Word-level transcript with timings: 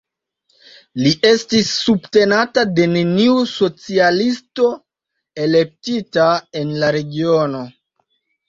Li 1.01 1.09
estis 1.31 1.67
subtenata 1.81 2.63
de 2.79 2.87
neniu 2.95 3.37
socialisto 3.51 4.65
elektita 5.45 6.27
en 6.63 6.77
la 6.81 6.91
regiono. 7.01 7.63